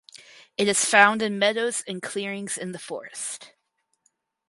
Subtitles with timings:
[0.57, 3.53] It is found in meadows and clearings in the forest.